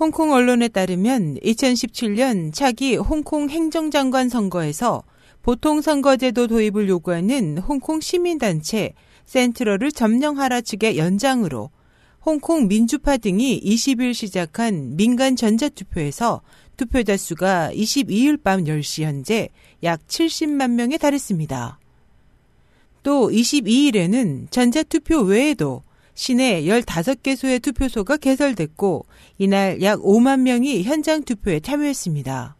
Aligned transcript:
홍콩 0.00 0.30
언론에 0.30 0.68
따르면 0.68 1.38
2017년 1.42 2.54
차기 2.54 2.94
홍콩 2.94 3.50
행정장관 3.50 4.28
선거에서 4.28 5.02
보통선거제도 5.42 6.46
도입을 6.46 6.88
요구하는 6.88 7.58
홍콩 7.58 8.00
시민단체 8.00 8.92
센트럴을 9.24 9.90
점령하라 9.90 10.60
측의 10.60 10.98
연장으로 10.98 11.70
홍콩 12.24 12.68
민주파 12.68 13.16
등이 13.16 13.60
20일 13.60 14.14
시작한 14.14 14.94
민간 14.94 15.34
전자투표에서 15.34 16.42
투표자 16.76 17.16
수가 17.16 17.72
22일 17.72 18.40
밤 18.40 18.64
10시 18.64 19.02
현재 19.02 19.48
약 19.82 20.06
70만 20.06 20.74
명에 20.74 20.96
달했습니다. 20.98 21.80
또 23.02 23.30
22일에는 23.30 24.48
전자투표 24.52 25.22
외에도 25.22 25.82
시내 26.18 26.64
15개소의 26.64 27.62
투표소가 27.62 28.16
개설됐고 28.16 29.06
이날 29.38 29.80
약 29.82 30.00
5만 30.00 30.40
명이 30.40 30.82
현장 30.82 31.22
투표에 31.22 31.60
참여했습니다. 31.60 32.56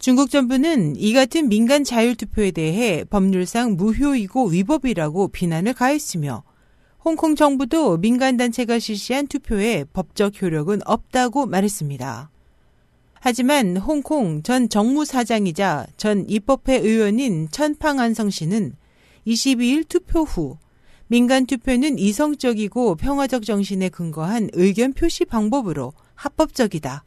중국 0.00 0.28
정부는 0.28 0.96
이 0.96 1.12
같은 1.12 1.48
민간 1.48 1.84
자율 1.84 2.16
투표에 2.16 2.50
대해 2.50 3.04
법률상 3.04 3.76
무효이고 3.76 4.48
위법이라고 4.48 5.28
비난을 5.28 5.74
가했으며 5.74 6.42
홍콩 7.04 7.36
정부도 7.36 7.98
민간 7.98 8.36
단체가 8.36 8.80
실시한 8.80 9.28
투표에 9.28 9.84
법적 9.92 10.42
효력은 10.42 10.80
없다고 10.84 11.46
말했습니다. 11.46 12.28
하지만 13.20 13.76
홍콩 13.76 14.42
전 14.42 14.68
정무사장이자 14.68 15.86
전 15.96 16.28
입법회 16.28 16.78
의원인 16.78 17.48
천팡안성 17.52 18.30
씨는 18.30 18.74
22일 19.28 19.86
투표 19.86 20.22
후 20.22 20.58
민간 21.12 21.44
투표는 21.44 21.98
이성적이고 21.98 22.94
평화적 22.94 23.44
정신에 23.44 23.90
근거한 23.90 24.48
의견 24.54 24.94
표시 24.94 25.26
방법으로 25.26 25.92
합법적이다. 26.14 27.04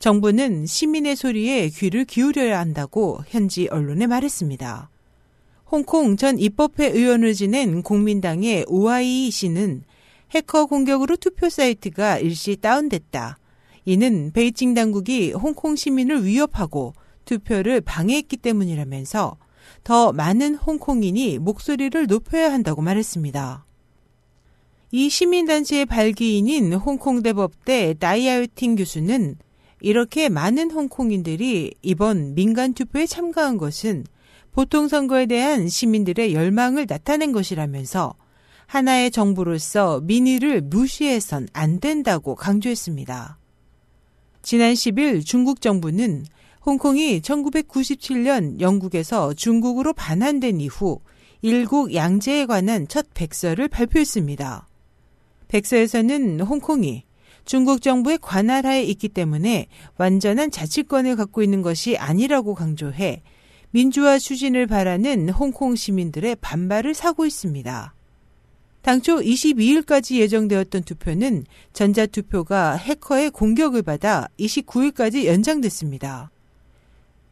정부는 0.00 0.66
시민의 0.66 1.14
소리에 1.14 1.68
귀를 1.68 2.04
기울여야 2.04 2.58
한다고 2.58 3.20
현지 3.28 3.68
언론에 3.70 4.08
말했습니다. 4.08 4.90
홍콩 5.70 6.16
전 6.16 6.40
입법회 6.40 6.88
의원을 6.88 7.34
지낸 7.34 7.84
국민당의 7.84 8.64
우아이 8.66 9.30
씨는 9.30 9.84
해커 10.32 10.66
공격으로 10.66 11.14
투표 11.14 11.48
사이트가 11.48 12.18
일시 12.18 12.56
다운됐다. 12.56 13.38
이는 13.84 14.32
베이징 14.32 14.74
당국이 14.74 15.30
홍콩 15.30 15.76
시민을 15.76 16.24
위협하고 16.24 16.94
투표를 17.24 17.80
방해했기 17.80 18.38
때문이라면서 18.38 19.36
더 19.84 20.12
많은 20.12 20.54
홍콩인이 20.56 21.38
목소리를 21.38 22.06
높여야 22.06 22.52
한다고 22.52 22.82
말했습니다. 22.82 23.64
이 24.92 25.08
시민단체의 25.08 25.86
발기인인 25.86 26.72
홍콩대법대 26.72 27.96
나이아유팅 27.98 28.76
교수는 28.76 29.36
이렇게 29.80 30.28
많은 30.28 30.70
홍콩인들이 30.70 31.74
이번 31.82 32.34
민간 32.34 32.72
투표에 32.72 33.06
참가한 33.06 33.58
것은 33.58 34.04
보통 34.52 34.88
선거에 34.88 35.26
대한 35.26 35.68
시민들의 35.68 36.32
열망을 36.32 36.86
나타낸 36.88 37.32
것이라면서 37.32 38.14
하나의 38.66 39.10
정부로서 39.10 40.00
민의를 40.00 40.62
무시해선 40.62 41.48
안 41.52 41.78
된다고 41.78 42.34
강조했습니다. 42.34 43.38
지난 44.42 44.72
10일 44.72 45.26
중국 45.26 45.60
정부는 45.60 46.24
홍콩이 46.66 47.20
1997년 47.20 48.60
영국에서 48.60 49.32
중국으로 49.34 49.92
반환된 49.92 50.60
이후 50.60 50.98
일국 51.40 51.94
양제에 51.94 52.46
관한 52.46 52.88
첫 52.88 53.06
백서를 53.14 53.68
발표했습니다. 53.68 54.66
백서에서는 55.46 56.40
홍콩이 56.40 57.04
중국 57.44 57.80
정부의 57.82 58.18
관할하에 58.20 58.82
있기 58.82 59.10
때문에 59.10 59.68
완전한 59.96 60.50
자치권을 60.50 61.14
갖고 61.14 61.44
있는 61.44 61.62
것이 61.62 61.96
아니라고 61.96 62.56
강조해 62.56 63.22
민주화 63.70 64.18
추진을 64.18 64.66
바라는 64.66 65.28
홍콩 65.30 65.76
시민들의 65.76 66.34
반발을 66.40 66.94
사고 66.94 67.26
있습니다. 67.26 67.94
당초 68.82 69.18
22일까지 69.18 70.16
예정되었던 70.16 70.82
투표는 70.82 71.44
전자투표가 71.72 72.74
해커의 72.74 73.30
공격을 73.30 73.82
받아 73.82 74.28
29일까지 74.40 75.26
연장됐습니다. 75.26 76.30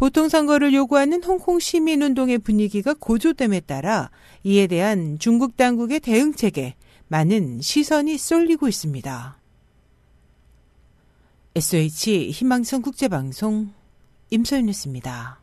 보통선거를 0.00 0.72
요구하는 0.72 1.22
홍콩 1.22 1.60
시민운동의 1.60 2.38
분위기가 2.38 2.94
고조됨에 2.94 3.60
따라 3.60 4.10
이에 4.44 4.66
대한 4.66 5.18
중국 5.18 5.58
당국의 5.58 6.00
대응책에 6.00 6.74
많은 7.08 7.60
시선이 7.60 8.16
쏠리고 8.16 8.66
있습니다. 8.66 9.38
SH 11.54 12.30
희망성 12.30 12.80
국제방송 12.80 13.74
임소연이었습니다. 14.30 15.42